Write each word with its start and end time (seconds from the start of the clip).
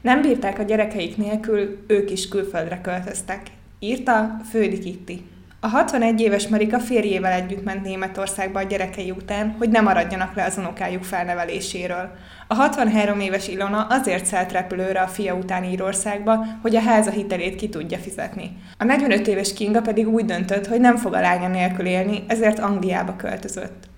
Nem 0.00 0.22
bírták 0.22 0.58
a 0.58 0.62
gyerekeik 0.62 1.16
nélkül, 1.16 1.84
ők 1.86 2.10
is 2.10 2.28
külföldre 2.28 2.80
költöztek. 2.80 3.40
Írta 3.78 4.36
Fődi 4.50 4.78
Kitti. 4.78 5.24
A 5.62 5.68
61 5.68 6.20
éves 6.20 6.48
Marika 6.48 6.78
férjével 6.78 7.32
együtt 7.32 7.64
ment 7.64 7.82
Németországba 7.82 8.58
a 8.58 8.62
gyerekei 8.62 9.10
után, 9.10 9.54
hogy 9.58 9.68
ne 9.68 9.80
maradjanak 9.80 10.34
le 10.34 10.44
az 10.44 10.58
unokájuk 10.58 11.04
felneveléséről. 11.04 12.10
A 12.48 12.54
63 12.54 13.20
éves 13.20 13.48
Ilona 13.48 13.86
azért 13.86 14.24
szállt 14.24 14.52
repülőre 14.52 15.00
a 15.00 15.06
fia 15.06 15.34
után 15.34 15.64
Írországba, 15.64 16.46
hogy 16.62 16.76
a 16.76 16.80
háza 16.80 17.10
hitelét 17.10 17.56
ki 17.56 17.68
tudja 17.68 17.98
fizetni. 17.98 18.56
A 18.78 18.84
45 18.84 19.26
éves 19.26 19.52
Kinga 19.52 19.80
pedig 19.80 20.08
úgy 20.08 20.24
döntött, 20.24 20.66
hogy 20.66 20.80
nem 20.80 20.96
fog 20.96 21.14
a 21.14 21.20
lánya 21.20 21.48
nélkül 21.48 21.86
élni, 21.86 22.24
ezért 22.26 22.58
Angliába 22.58 23.16
költözött. 23.16 23.89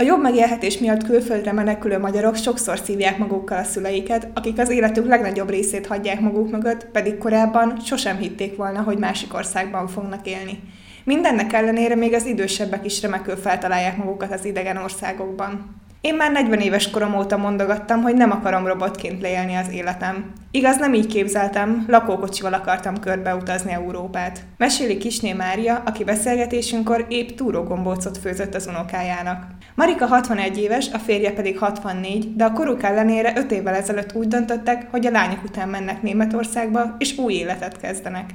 A 0.00 0.02
jobb 0.02 0.20
megélhetés 0.20 0.78
miatt 0.78 1.02
külföldre 1.02 1.52
menekülő 1.52 1.98
magyarok 1.98 2.36
sokszor 2.36 2.78
szívják 2.78 3.18
magukkal 3.18 3.58
a 3.58 3.64
szüleiket, 3.64 4.28
akik 4.34 4.58
az 4.58 4.70
életük 4.70 5.06
legnagyobb 5.06 5.50
részét 5.50 5.86
hagyják 5.86 6.20
maguk 6.20 6.50
mögött, 6.50 6.84
pedig 6.84 7.18
korábban 7.18 7.80
sosem 7.80 8.16
hitték 8.16 8.56
volna, 8.56 8.82
hogy 8.82 8.98
másik 8.98 9.34
országban 9.34 9.88
fognak 9.88 10.26
élni. 10.26 10.60
Mindennek 11.04 11.52
ellenére 11.52 11.94
még 11.94 12.14
az 12.14 12.26
idősebbek 12.26 12.84
is 12.84 13.02
remekül 13.02 13.36
feltalálják 13.36 13.96
magukat 13.96 14.32
az 14.32 14.44
idegen 14.44 14.76
országokban. 14.76 15.80
Én 16.00 16.14
már 16.14 16.32
40 16.32 16.60
éves 16.60 16.90
korom 16.90 17.14
óta 17.14 17.36
mondogattam, 17.36 18.02
hogy 18.02 18.14
nem 18.14 18.30
akarom 18.30 18.66
robotként 18.66 19.20
leélni 19.20 19.54
az 19.54 19.70
életem. 19.72 20.32
Igaz, 20.50 20.78
nem 20.78 20.94
így 20.94 21.06
képzeltem, 21.06 21.84
lakókocsival 21.88 22.52
akartam 22.52 22.98
körbeutazni 22.98 23.72
Európát. 23.72 24.40
Meséli 24.56 24.96
Kisné 24.96 25.32
Mária, 25.32 25.82
aki 25.86 26.04
beszélgetésünkkor 26.04 27.06
épp 27.08 27.28
túrógombócot 27.28 28.18
főzött 28.18 28.54
az 28.54 28.66
unokájának. 28.66 29.46
Marika 29.74 30.06
61 30.06 30.58
éves, 30.58 30.88
a 30.92 30.98
férje 30.98 31.32
pedig 31.32 31.58
64, 31.58 32.36
de 32.36 32.44
a 32.44 32.52
koruk 32.52 32.82
ellenére 32.82 33.32
5 33.36 33.52
évvel 33.52 33.74
ezelőtt 33.74 34.14
úgy 34.14 34.28
döntöttek, 34.28 34.90
hogy 34.90 35.06
a 35.06 35.10
lányok 35.10 35.44
után 35.44 35.68
mennek 35.68 36.02
Németországba, 36.02 36.96
és 36.98 37.18
új 37.18 37.32
életet 37.32 37.80
kezdenek. 37.80 38.30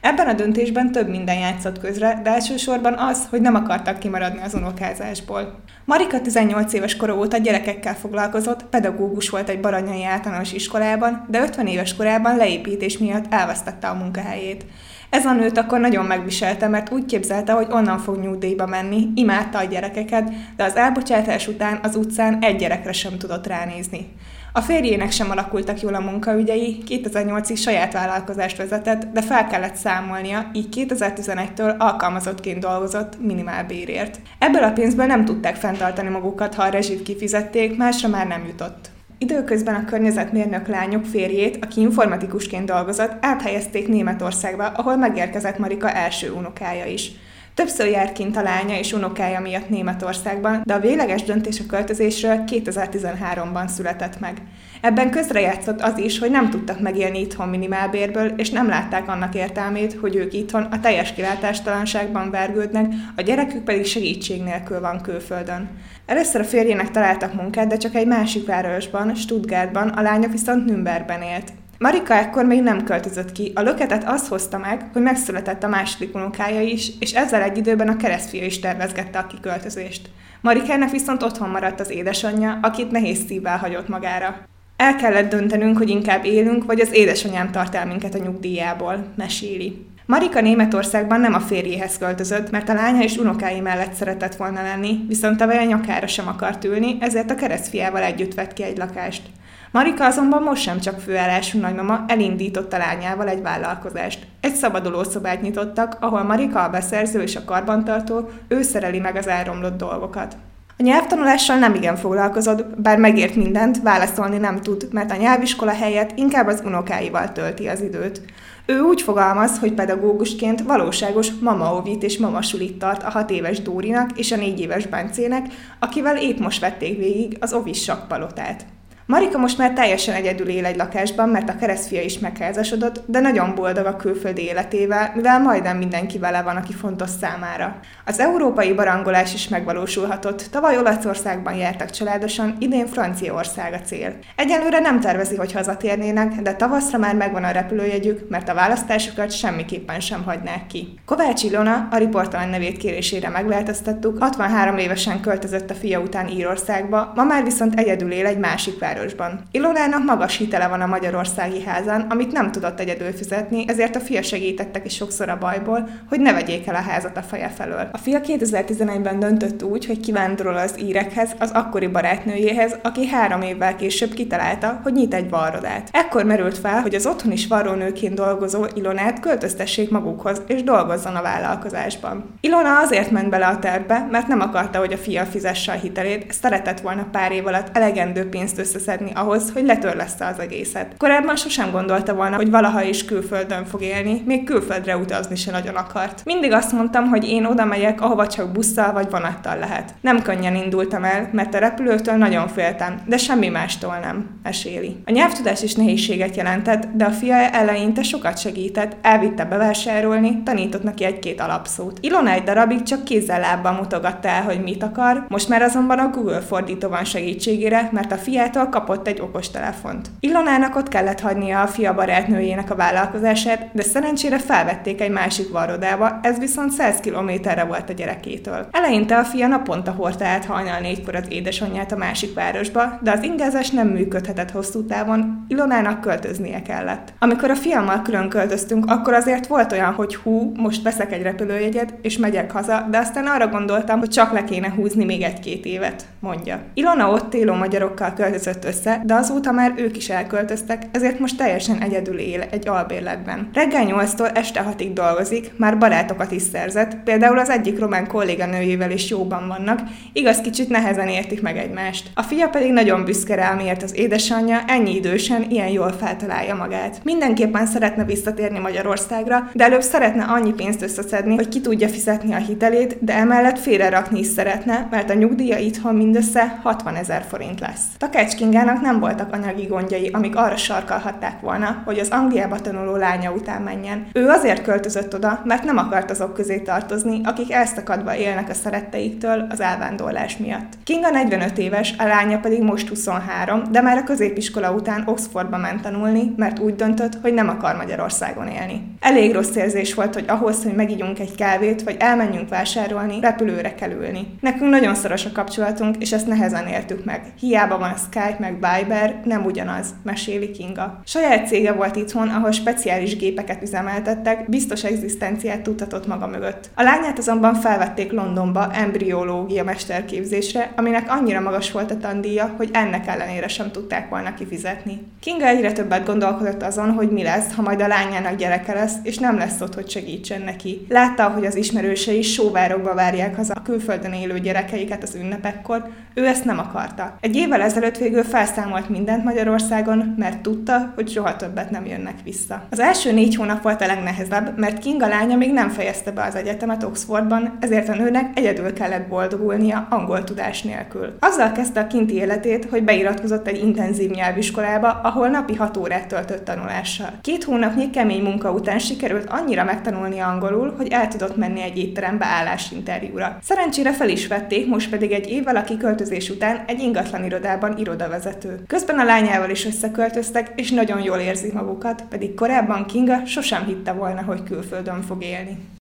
Ebben 0.00 0.26
a 0.26 0.32
döntésben 0.32 0.92
több 0.92 1.08
minden 1.08 1.38
játszott 1.38 1.78
közre, 1.78 2.20
de 2.22 2.30
elsősorban 2.30 2.94
az, 2.94 3.26
hogy 3.30 3.40
nem 3.40 3.54
akartak 3.54 3.98
kimaradni 3.98 4.40
az 4.42 4.54
unokázásból. 4.54 5.60
Marika 5.84 6.20
18 6.20 6.72
éves 6.72 6.96
kora 6.96 7.16
óta 7.16 7.36
gyerekekkel 7.36 7.94
foglalkozott, 7.94 8.64
pedagógus 8.64 9.28
volt 9.28 9.48
egy 9.48 9.60
baranyai 9.60 10.04
általános 10.04 10.52
iskolában, 10.52 11.26
de 11.30 11.42
50 11.42 11.66
éves 11.66 11.96
korában 11.96 12.36
leépítés 12.36 12.98
miatt 12.98 13.32
elvesztette 13.32 13.88
a 13.88 13.94
munkahelyét. 13.94 14.64
Ez 15.10 15.26
a 15.26 15.32
nőt 15.32 15.58
akkor 15.58 15.80
nagyon 15.80 16.04
megviselte, 16.04 16.68
mert 16.68 16.92
úgy 16.92 17.04
képzelte, 17.04 17.52
hogy 17.52 17.66
onnan 17.70 17.98
fog 17.98 18.18
nyugdíjba 18.18 18.66
menni, 18.66 19.08
imádta 19.14 19.58
a 19.58 19.64
gyerekeket, 19.64 20.30
de 20.56 20.64
az 20.64 20.76
elbocsátás 20.76 21.48
után 21.48 21.78
az 21.82 21.96
utcán 21.96 22.38
egy 22.40 22.56
gyerekre 22.56 22.92
sem 22.92 23.18
tudott 23.18 23.46
ránézni. 23.46 24.12
A 24.56 24.60
férjének 24.60 25.10
sem 25.10 25.30
alakultak 25.30 25.80
jól 25.80 25.94
a 25.94 26.00
munkaügyei, 26.00 26.82
2008-ig 26.88 27.56
saját 27.56 27.92
vállalkozást 27.92 28.56
vezetett, 28.56 29.06
de 29.12 29.22
fel 29.22 29.46
kellett 29.46 29.74
számolnia, 29.74 30.50
így 30.52 30.86
2011-től 30.88 31.76
alkalmazottként 31.76 32.58
dolgozott 32.58 33.20
minimálbérért. 33.20 34.20
Ebből 34.38 34.62
a 34.62 34.72
pénzből 34.72 35.06
nem 35.06 35.24
tudták 35.24 35.56
fenntartani 35.56 36.08
magukat, 36.08 36.54
ha 36.54 36.62
a 36.62 36.68
rezsit 36.68 37.02
kifizették, 37.02 37.76
másra 37.76 38.08
már 38.08 38.26
nem 38.26 38.46
jutott. 38.46 38.90
Időközben 39.18 39.74
a 39.74 39.84
környezetmérnök 39.84 40.68
lányok 40.68 41.04
férjét, 41.04 41.64
aki 41.64 41.80
informatikusként 41.80 42.66
dolgozott, 42.66 43.12
áthelyezték 43.20 43.88
Németországba, 43.88 44.66
ahol 44.66 44.96
megérkezett 44.96 45.58
Marika 45.58 45.90
első 45.90 46.30
unokája 46.30 46.84
is. 46.84 47.12
Többször 47.56 47.86
járt 47.86 48.12
kint 48.12 48.36
a 48.36 48.42
lánya 48.42 48.78
és 48.78 48.92
unokája 48.92 49.40
miatt 49.40 49.68
Németországban, 49.68 50.62
de 50.64 50.74
a 50.74 50.80
véleges 50.80 51.22
döntés 51.22 51.60
a 51.60 51.66
költözésről 51.68 52.44
2013-ban 52.46 53.68
született 53.68 54.20
meg. 54.20 54.42
Ebben 54.80 55.10
közrejátszott 55.10 55.80
az 55.80 55.98
is, 55.98 56.18
hogy 56.18 56.30
nem 56.30 56.50
tudtak 56.50 56.80
megélni 56.80 57.20
itthon 57.20 57.48
minimálbérből, 57.48 58.32
és 58.36 58.50
nem 58.50 58.68
látták 58.68 59.08
annak 59.08 59.34
értelmét, 59.34 59.94
hogy 60.00 60.16
ők 60.16 60.32
itthon 60.32 60.62
a 60.62 60.80
teljes 60.80 61.12
kilátástalanságban 61.12 62.30
vergődnek, 62.30 62.86
a 63.16 63.22
gyerekük 63.22 63.64
pedig 63.64 63.86
segítség 63.86 64.42
nélkül 64.42 64.80
van 64.80 65.00
külföldön. 65.00 65.68
Először 66.06 66.40
a 66.40 66.44
férjének 66.44 66.90
találtak 66.90 67.34
munkát, 67.34 67.66
de 67.66 67.76
csak 67.76 67.94
egy 67.94 68.06
másik 68.06 68.46
városban, 68.46 69.14
Stuttgartban, 69.14 69.88
a 69.88 70.02
lánya 70.02 70.28
viszont 70.28 70.64
Nürnbergben 70.64 71.22
élt. 71.22 71.52
Marika 71.78 72.14
ekkor 72.14 72.44
még 72.44 72.62
nem 72.62 72.84
költözött 72.84 73.32
ki, 73.32 73.52
a 73.54 73.60
löketet 73.60 74.08
az 74.08 74.28
hozta 74.28 74.58
meg, 74.58 74.84
hogy 74.92 75.02
megszületett 75.02 75.62
a 75.62 75.68
második 75.68 76.14
unokája 76.14 76.60
is, 76.60 76.90
és 77.00 77.12
ezzel 77.12 77.42
egy 77.42 77.56
időben 77.56 77.88
a 77.88 77.96
keresztfia 77.96 78.44
is 78.44 78.60
tervezgette 78.60 79.18
a 79.18 79.26
kiköltözést. 79.26 80.10
Marikának 80.40 80.90
viszont 80.90 81.22
otthon 81.22 81.48
maradt 81.48 81.80
az 81.80 81.90
édesanyja, 81.90 82.58
akit 82.62 82.90
nehéz 82.90 83.24
szívvel 83.26 83.58
hagyott 83.58 83.88
magára. 83.88 84.36
El 84.76 84.96
kellett 84.96 85.30
döntenünk, 85.30 85.78
hogy 85.78 85.88
inkább 85.88 86.24
élünk, 86.24 86.64
vagy 86.64 86.80
az 86.80 86.94
édesanyám 86.94 87.50
tart 87.50 87.74
el 87.74 87.86
minket 87.86 88.14
a 88.14 88.18
nyugdíjából, 88.18 89.04
meséli. 89.16 89.86
Marika 90.06 90.40
Németországban 90.40 91.20
nem 91.20 91.34
a 91.34 91.40
férjéhez 91.40 91.98
költözött, 91.98 92.50
mert 92.50 92.68
a 92.68 92.74
lánya 92.74 93.02
és 93.02 93.16
unokái 93.16 93.60
mellett 93.60 93.92
szeretett 93.92 94.34
volna 94.34 94.62
lenni, 94.62 95.04
viszont 95.08 95.40
a 95.40 95.64
nyakára 95.64 96.06
sem 96.06 96.28
akart 96.28 96.64
ülni, 96.64 96.96
ezért 97.00 97.30
a 97.30 97.34
keresztfiával 97.34 98.02
együtt 98.02 98.34
vett 98.34 98.52
ki 98.52 98.62
egy 98.62 98.76
lakást. 98.76 99.22
Marika 99.70 100.04
azonban 100.04 100.42
most 100.42 100.62
sem 100.62 100.80
csak 100.80 101.00
főállású 101.00 101.58
nagymama 101.58 102.04
elindította 102.08 102.78
lányával 102.78 103.28
egy 103.28 103.42
vállalkozást. 103.42 104.26
Egy 104.40 104.54
szabaduló 104.54 105.02
szobát 105.02 105.42
nyitottak, 105.42 105.96
ahol 106.00 106.22
Marika 106.22 106.62
a 106.62 106.70
beszerző 106.70 107.22
és 107.22 107.36
a 107.36 107.44
karbantartó, 107.44 108.28
ő 108.48 108.62
szereli 108.62 108.98
meg 108.98 109.16
az 109.16 109.26
elromlott 109.26 109.76
dolgokat. 109.76 110.36
A 110.78 110.82
nyelvtanulással 110.82 111.58
nem 111.58 111.74
igen 111.74 111.96
foglalkozott, 111.96 112.80
bár 112.80 112.98
megért 112.98 113.34
mindent, 113.34 113.82
válaszolni 113.82 114.38
nem 114.38 114.60
tud, 114.60 114.88
mert 114.90 115.10
a 115.10 115.16
nyelviskola 115.16 115.72
helyett 115.72 116.18
inkább 116.18 116.46
az 116.46 116.62
unokáival 116.64 117.32
tölti 117.32 117.68
az 117.68 117.80
időt. 117.80 118.20
Ő 118.66 118.80
úgy 118.80 119.02
fogalmaz, 119.02 119.58
hogy 119.58 119.72
pedagógusként 119.72 120.62
valóságos 120.62 121.28
mamaovit 121.40 122.02
és 122.02 122.18
mamasulit 122.18 122.78
tart 122.78 123.02
a 123.02 123.10
hat 123.10 123.30
éves 123.30 123.62
Dórinak 123.62 124.18
és 124.18 124.32
a 124.32 124.36
négy 124.36 124.60
éves 124.60 124.86
Bencének, 124.86 125.46
akivel 125.78 126.16
épp 126.16 126.38
most 126.38 126.60
vették 126.60 126.98
végig 126.98 127.36
az 127.40 127.52
ovis 127.52 127.82
sakpalotát. 127.82 128.64
Marika 129.08 129.38
most 129.38 129.58
már 129.58 129.72
teljesen 129.72 130.14
egyedül 130.14 130.48
él 130.48 130.64
egy 130.64 130.76
lakásban, 130.76 131.28
mert 131.28 131.48
a 131.48 131.56
keresztfia 131.56 132.02
is 132.02 132.18
megházasodott, 132.18 133.02
de 133.06 133.20
nagyon 133.20 133.54
boldog 133.54 133.86
a 133.86 133.96
külföldi 133.96 134.42
életével, 134.42 135.12
mivel 135.14 135.40
majdnem 135.40 135.76
mindenki 135.76 136.18
vele 136.18 136.42
van, 136.42 136.56
aki 136.56 136.72
fontos 136.72 137.10
számára. 137.20 137.78
Az 138.04 138.20
európai 138.20 138.72
barangolás 138.72 139.34
is 139.34 139.48
megvalósulhatott. 139.48 140.46
Tavaly 140.50 140.78
Olaszországban 140.78 141.54
jártak 141.54 141.90
családosan, 141.90 142.56
idén 142.58 142.86
Franciaország 142.86 143.72
a 143.72 143.80
cél. 143.80 144.16
Egyelőre 144.36 144.78
nem 144.78 145.00
tervezi, 145.00 145.36
hogy 145.36 145.52
hazatérnének, 145.52 146.34
de 146.34 146.54
tavaszra 146.54 146.98
már 146.98 147.14
megvan 147.14 147.44
a 147.44 147.50
repülőjegyük, 147.50 148.28
mert 148.28 148.48
a 148.48 148.54
választásokat 148.54 149.30
semmiképpen 149.30 150.00
sem 150.00 150.22
hagynák 150.24 150.66
ki. 150.66 150.98
Kovács 151.04 151.42
Ilona, 151.42 151.88
a 151.90 151.96
riportalany 151.96 152.50
nevét 152.50 152.76
kérésére 152.76 153.28
megváltoztattuk, 153.28 154.18
63 154.18 154.78
évesen 154.78 155.20
költözött 155.20 155.70
a 155.70 155.74
fia 155.74 156.00
után 156.00 156.28
Írországba, 156.28 157.12
ma 157.14 157.24
már 157.24 157.44
viszont 157.44 157.78
egyedül 157.78 158.12
él 158.12 158.26
egy 158.26 158.38
másik 158.38 158.78
vár 158.78 158.94
városban. 158.96 159.40
Ilonának 159.50 160.04
magas 160.04 160.36
hitele 160.36 160.68
van 160.68 160.80
a 160.80 160.86
magyarországi 160.86 161.62
házán, 161.62 162.06
amit 162.08 162.32
nem 162.32 162.52
tudott 162.52 162.80
egyedül 162.80 163.12
fizetni, 163.12 163.64
ezért 163.68 163.96
a 163.96 164.00
fia 164.00 164.22
segítettek 164.22 164.84
is 164.84 164.94
sokszor 164.94 165.28
a 165.28 165.38
bajból, 165.38 165.88
hogy 166.08 166.20
ne 166.20 166.32
vegyék 166.32 166.66
el 166.66 166.74
a 166.74 166.78
házat 166.90 167.16
a 167.16 167.22
feje 167.22 167.48
felől. 167.48 167.88
A 167.92 167.98
fia 167.98 168.20
2011-ben 168.20 169.18
döntött 169.18 169.62
úgy, 169.62 169.86
hogy 169.86 170.00
kivándorol 170.00 170.56
az 170.56 170.74
írekhez, 170.80 171.34
az 171.38 171.50
akkori 171.50 171.86
barátnőjéhez, 171.86 172.76
aki 172.82 173.06
három 173.06 173.42
évvel 173.42 173.76
később 173.76 174.12
kitalálta, 174.12 174.80
hogy 174.82 174.92
nyit 174.92 175.14
egy 175.14 175.30
varrodát. 175.30 175.88
Ekkor 175.92 176.24
merült 176.24 176.58
fel, 176.58 176.80
hogy 176.80 176.94
az 176.94 177.06
otthon 177.06 177.32
is 177.32 177.46
varrónőként 177.46 178.14
dolgozó 178.14 178.64
Ilonát 178.74 179.20
költöztessék 179.20 179.90
magukhoz, 179.90 180.42
és 180.46 180.62
dolgozzon 180.62 181.16
a 181.16 181.22
vállalkozásban. 181.22 182.24
Ilona 182.40 182.78
azért 182.78 183.10
ment 183.10 183.30
bele 183.30 183.46
a 183.46 183.58
tervbe, 183.58 184.08
mert 184.10 184.26
nem 184.26 184.40
akarta, 184.40 184.78
hogy 184.78 184.92
a 184.92 184.96
fia 184.96 185.24
fizesse 185.24 185.72
a 185.72 185.74
hitelét, 185.74 186.32
szeretett 186.32 186.80
volna 186.80 187.06
pár 187.12 187.32
év 187.32 187.46
alatt 187.46 187.76
elegendő 187.76 188.28
pénzt 188.28 188.58
össze 188.58 188.78
összeszedni 188.86 189.12
ahhoz, 189.14 189.52
hogy 189.52 189.64
letörleszte 189.64 190.26
az 190.26 190.38
egészet. 190.38 190.94
Korábban 190.98 191.36
sosem 191.36 191.70
gondolta 191.70 192.14
volna, 192.14 192.36
hogy 192.36 192.50
valaha 192.50 192.82
is 192.82 193.04
külföldön 193.04 193.64
fog 193.64 193.82
élni, 193.82 194.22
még 194.26 194.44
külföldre 194.44 194.96
utazni 194.96 195.36
se 195.36 195.50
nagyon 195.50 195.74
akart. 195.74 196.24
Mindig 196.24 196.52
azt 196.52 196.72
mondtam, 196.72 197.08
hogy 197.08 197.28
én 197.28 197.44
oda 197.44 197.64
megyek, 197.64 198.00
ahova 198.00 198.26
csak 198.26 198.52
busszal 198.52 198.92
vagy 198.92 199.10
vonattal 199.10 199.58
lehet. 199.58 199.94
Nem 200.00 200.22
könnyen 200.22 200.54
indultam 200.54 201.04
el, 201.04 201.28
mert 201.32 201.54
a 201.54 201.58
repülőtől 201.58 202.14
nagyon 202.14 202.48
féltem, 202.48 203.02
de 203.06 203.16
semmi 203.16 203.48
mástól 203.48 203.98
nem, 204.02 204.26
meséli. 204.42 204.96
A 205.04 205.10
nyelvtudás 205.10 205.62
is 205.62 205.74
nehézséget 205.74 206.36
jelentett, 206.36 206.84
de 206.94 207.04
a 207.04 207.10
fia 207.10 207.34
eleinte 207.36 208.02
sokat 208.02 208.38
segített, 208.38 208.96
elvitte 209.02 209.44
bevásárolni, 209.44 210.42
tanított 210.42 210.82
neki 210.82 211.04
egy-két 211.04 211.40
alapszót. 211.40 211.98
Ilona 212.00 212.30
egy 212.30 212.42
darabig 212.42 212.82
csak 212.82 213.04
kézzel 213.04 213.40
lábbal 213.40 213.72
mutogatta 213.72 214.28
el, 214.28 214.42
hogy 214.42 214.62
mit 214.62 214.82
akar, 214.82 215.24
most 215.28 215.48
már 215.48 215.62
azonban 215.62 215.98
a 215.98 216.08
Google 216.08 216.40
fordító 216.40 216.88
van 216.88 217.04
segítségére, 217.04 217.88
mert 217.92 218.12
a 218.12 218.16
fiától 218.16 218.68
kapott 218.76 219.06
egy 219.06 219.20
okostelefont. 219.20 220.10
Ilonának 220.20 220.76
ott 220.76 220.88
kellett 220.88 221.20
hagynia 221.20 221.60
a 221.60 221.66
fia 221.66 221.94
barátnőjének 221.94 222.70
a 222.70 222.74
vállalkozását, 222.74 223.68
de 223.72 223.82
szerencsére 223.82 224.38
felvették 224.38 225.00
egy 225.00 225.10
másik 225.10 225.52
varrodába, 225.52 226.18
ez 226.22 226.38
viszont 226.38 226.70
100 226.70 227.00
kilométerre 227.00 227.64
volt 227.64 227.90
a 227.90 227.92
gyerekétől. 227.92 228.66
Eleinte 228.70 229.16
a 229.16 229.24
fia 229.24 229.46
naponta 229.46 229.90
hordta 229.90 230.24
át 230.24 230.44
hajnal 230.44 230.80
négykor 230.80 231.14
az 231.14 231.24
édesanyját 231.28 231.92
a 231.92 231.96
másik 231.96 232.34
városba, 232.34 232.98
de 233.02 233.10
az 233.10 233.22
ingázás 233.22 233.70
nem 233.70 233.88
működhetett 233.88 234.50
hosszú 234.50 234.84
távon, 234.84 235.44
Ilonának 235.48 236.00
költöznie 236.00 236.62
kellett. 236.62 237.12
Amikor 237.18 237.50
a 237.50 237.56
fiammal 237.56 238.02
külön 238.02 238.28
költöztünk, 238.28 238.84
akkor 238.90 239.14
azért 239.14 239.46
volt 239.46 239.72
olyan, 239.72 239.92
hogy 239.92 240.16
hú, 240.16 240.52
most 240.56 240.82
veszek 240.82 241.12
egy 241.12 241.22
repülőjegyet, 241.22 241.94
és 242.02 242.18
megyek 242.18 242.50
haza, 242.50 242.86
de 242.90 242.98
aztán 242.98 243.26
arra 243.26 243.48
gondoltam, 243.48 243.98
hogy 243.98 244.10
csak 244.10 244.32
le 244.32 244.44
kéne 244.44 244.70
húzni 244.70 245.04
még 245.04 245.22
egy-két 245.22 245.64
évet, 245.64 246.04
mondja. 246.20 246.58
Ilona 246.74 247.10
ott 247.10 247.34
élő 247.34 247.52
magyarokkal 247.52 248.12
költözött 248.12 248.64
össze, 248.66 249.02
de 249.04 249.14
azóta 249.14 249.52
már 249.52 249.74
ők 249.76 249.96
is 249.96 250.08
elköltöztek, 250.08 250.82
ezért 250.92 251.18
most 251.18 251.36
teljesen 251.36 251.82
egyedül 251.82 252.18
él 252.18 252.44
egy 252.50 252.68
albérletben. 252.68 253.48
Reggel 253.52 253.84
8-tól 253.86 254.36
este 254.36 254.64
6-ig 254.70 254.90
dolgozik, 254.94 255.52
már 255.56 255.78
barátokat 255.78 256.30
is 256.32 256.42
szerzett, 256.42 256.96
például 257.04 257.38
az 257.38 257.50
egyik 257.50 257.78
román 257.78 258.06
kolléganőjével 258.06 258.90
is 258.90 259.10
jóban 259.10 259.48
vannak, 259.48 259.80
igaz 260.12 260.40
kicsit 260.40 260.68
nehezen 260.68 261.08
értik 261.08 261.42
meg 261.42 261.56
egymást. 261.56 262.10
A 262.14 262.22
fia 262.22 262.48
pedig 262.48 262.72
nagyon 262.72 263.04
büszke 263.04 263.34
rá, 263.34 263.54
miért 263.54 263.82
az 263.82 263.96
édesanyja 263.96 264.62
ennyi 264.66 264.94
idősen 264.94 265.46
ilyen 265.50 265.68
jól 265.68 265.92
feltalálja 265.92 266.54
magát. 266.54 267.00
Mindenképpen 267.04 267.66
szeretne 267.66 268.04
visszatérni 268.04 268.58
Magyarországra, 268.58 269.50
de 269.52 269.64
előbb 269.64 269.82
szeretne 269.82 270.24
annyi 270.24 270.52
pénzt 270.52 270.82
összeszedni, 270.82 271.34
hogy 271.34 271.48
ki 271.48 271.60
tudja 271.60 271.88
fizetni 271.88 272.32
a 272.34 272.36
hitelét, 272.36 272.96
de 273.00 273.14
emellett 273.14 273.58
félrerakni 273.58 274.18
is 274.18 274.26
szeretne, 274.26 274.88
mert 274.90 275.10
a 275.10 275.14
nyugdíja 275.14 275.58
itthon 275.58 275.94
mindössze 275.94 276.60
60 276.62 276.94
ezer 276.94 277.24
forint 277.28 277.60
lesz. 277.60 277.82
Takács 277.98 278.34
Kingának 278.56 278.82
nem 278.82 279.00
voltak 279.00 279.32
anyagi 279.32 279.64
gondjai, 279.66 280.10
amik 280.12 280.36
arra 280.36 280.56
sarkalhatták 280.56 281.40
volna, 281.40 281.82
hogy 281.84 281.98
az 281.98 282.08
Angliába 282.10 282.60
tanuló 282.60 282.96
lánya 282.96 283.32
után 283.32 283.62
menjen. 283.62 284.06
Ő 284.12 284.28
azért 284.28 284.62
költözött 284.62 285.14
oda, 285.14 285.40
mert 285.44 285.64
nem 285.64 285.76
akart 285.76 286.10
azok 286.10 286.34
közé 286.34 286.58
tartozni, 286.58 287.20
akik 287.24 287.52
elszakadva 287.52 288.16
élnek 288.16 288.48
a 288.48 288.54
szeretteiktől 288.54 289.46
az 289.50 289.60
elvándorlás 289.60 290.36
miatt. 290.36 290.72
Kinga 290.84 291.10
45 291.10 291.58
éves, 291.58 291.94
a 291.98 292.04
lánya 292.04 292.38
pedig 292.38 292.62
most 292.62 292.88
23, 292.88 293.62
de 293.70 293.80
már 293.80 293.96
a 293.96 294.04
középiskola 294.04 294.72
után 294.72 295.02
Oxfordba 295.06 295.56
ment 295.56 295.82
tanulni, 295.82 296.32
mert 296.36 296.58
úgy 296.58 296.74
döntött, 296.74 297.18
hogy 297.22 297.34
nem 297.34 297.48
akar 297.48 297.76
Magyarországon 297.76 298.48
élni. 298.48 298.96
Elég 299.00 299.32
rossz 299.32 299.54
érzés 299.56 299.94
volt, 299.94 300.14
hogy 300.14 300.24
ahhoz, 300.28 300.62
hogy 300.62 300.74
megígyunk 300.74 301.18
egy 301.18 301.34
kávét, 301.34 301.82
vagy 301.82 301.96
elmenjünk 301.98 302.48
vásárolni, 302.48 303.20
repülőre 303.20 303.74
kell 303.74 303.90
ülni. 303.90 304.26
Nekünk 304.40 304.70
nagyon 304.70 304.94
szoros 304.94 305.24
a 305.24 305.32
kapcsolatunk, 305.32 305.96
és 305.98 306.12
ezt 306.12 306.26
nehezen 306.26 306.66
értük 306.66 307.04
meg. 307.04 307.22
Hiába 307.40 307.78
van 307.78 307.90
a 307.90 307.96
Skype 307.96 308.36
meg 308.46 308.78
Viber, 308.78 309.20
nem 309.24 309.44
ugyanaz, 309.44 309.94
meséli 310.02 310.50
Kinga. 310.50 311.00
Saját 311.04 311.46
cége 311.46 311.72
volt 311.72 311.96
itthon, 311.96 312.28
ahol 312.28 312.50
speciális 312.50 313.16
gépeket 313.16 313.62
üzemeltettek, 313.62 314.48
biztos 314.48 314.84
egzisztenciát 314.84 315.60
tudhatott 315.60 316.06
maga 316.06 316.26
mögött. 316.26 316.70
A 316.74 316.82
lányát 316.82 317.18
azonban 317.18 317.54
felvették 317.54 318.12
Londonba 318.12 318.72
embriológia 318.72 319.64
mesterképzésre, 319.64 320.72
aminek 320.76 321.04
annyira 321.08 321.40
magas 321.40 321.72
volt 321.72 321.90
a 321.90 321.96
tandíja, 321.96 322.54
hogy 322.56 322.70
ennek 322.72 323.06
ellenére 323.06 323.48
sem 323.48 323.70
tudták 323.70 324.08
volna 324.08 324.34
kifizetni. 324.34 325.02
Kinga 325.20 325.46
egyre 325.46 325.72
többet 325.72 326.06
gondolkodott 326.06 326.62
azon, 326.62 326.90
hogy 326.90 327.10
mi 327.10 327.22
lesz, 327.22 327.54
ha 327.54 327.62
majd 327.62 327.80
a 327.80 327.86
lányának 327.86 328.36
gyereke 328.36 328.74
lesz, 328.74 328.94
és 329.02 329.18
nem 329.18 329.38
lesz 329.38 329.60
ott, 329.60 329.74
hogy 329.74 329.90
segítsen 329.90 330.42
neki. 330.42 330.86
Látta, 330.88 331.28
hogy 331.28 331.46
az 331.46 331.56
ismerősei 331.56 332.22
sóvárokba 332.22 332.94
várják 332.94 333.36
haza 333.36 333.54
a 333.54 333.62
külföldön 333.62 334.12
élő 334.12 334.38
gyerekeiket 334.38 335.02
az 335.02 335.14
ünnepekkor, 335.14 335.88
ő 336.14 336.26
ezt 336.26 336.44
nem 336.44 336.58
akarta. 336.58 337.16
Egy 337.20 337.36
évvel 337.36 337.60
ezelőtt 337.60 337.98
végül 337.98 338.24
felszámolt 338.36 338.88
mindent 338.88 339.24
Magyarországon, 339.24 340.14
mert 340.18 340.40
tudta, 340.40 340.92
hogy 340.94 341.08
soha 341.08 341.36
többet 341.36 341.70
nem 341.70 341.86
jönnek 341.86 342.14
vissza. 342.24 342.62
Az 342.70 342.80
első 342.80 343.12
négy 343.12 343.36
hónap 343.36 343.62
volt 343.62 343.80
a 343.80 343.86
legnehezebb, 343.86 344.58
mert 344.58 344.78
Kinga 344.78 345.06
lánya 345.06 345.36
még 345.36 345.52
nem 345.52 345.68
fejezte 345.68 346.10
be 346.10 346.22
az 346.22 346.34
egyetemet 346.34 346.82
Oxfordban, 346.82 347.56
ezért 347.60 347.88
a 347.88 347.94
nőnek 347.94 348.38
egyedül 348.38 348.72
kellett 348.72 349.08
boldogulnia 349.08 349.86
angol 349.90 350.24
tudás 350.24 350.62
nélkül. 350.62 351.16
Azzal 351.20 351.52
kezdte 351.52 351.80
a 351.80 351.86
kinti 351.86 352.14
életét, 352.14 352.66
hogy 352.70 352.84
beiratkozott 352.84 353.46
egy 353.46 353.62
intenzív 353.62 354.10
nyelviskolába, 354.10 354.88
ahol 354.88 355.28
napi 355.28 355.54
hat 355.54 355.76
órát 355.76 356.06
töltött 356.06 356.44
tanulással. 356.44 357.10
Két 357.20 357.44
hónapnyi 357.44 357.90
kemény 357.90 358.22
munka 358.22 358.52
után 358.52 358.78
sikerült 358.78 359.30
annyira 359.30 359.64
megtanulni 359.64 360.18
angolul, 360.18 360.74
hogy 360.76 360.88
el 360.90 361.08
tudott 361.08 361.36
menni 361.36 361.62
egy 361.62 361.78
étterembe 361.78 362.26
állásinterjúra. 362.26 363.38
Szerencsére 363.42 363.92
fel 363.92 364.08
is 364.08 364.26
vették, 364.26 364.68
most 364.68 364.90
pedig 364.90 365.12
egy 365.12 365.30
évvel 365.30 365.56
a 365.56 365.64
kiköltözés 365.64 366.30
után 366.30 366.64
egy 366.66 366.80
ingatlan 366.80 367.24
irodában 367.24 367.78
irodavezető. 368.16 368.64
Közben 368.66 368.98
a 368.98 369.04
lányával 369.04 369.50
is 369.50 369.66
összeköltöztek, 369.66 370.52
és 370.56 370.70
nagyon 370.70 371.02
jól 371.02 371.18
érzik 371.18 371.52
magukat, 371.52 372.04
pedig 372.08 372.34
korábban 372.34 372.86
Kinga 372.86 373.26
sosem 373.26 373.64
hitte 373.64 373.92
volna, 373.92 374.22
hogy 374.22 374.42
külföldön 374.42 375.02
fog 375.02 375.22
élni. 375.22 375.75